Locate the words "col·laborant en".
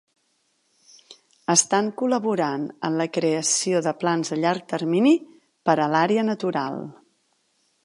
2.01-2.97